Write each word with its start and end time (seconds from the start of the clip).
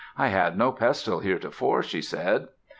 I 0.17 0.29
had 0.29 0.57
no 0.57 0.71
pestle 0.71 1.19
heretofore," 1.19 1.83
she 1.83 2.01
said. 2.01 2.47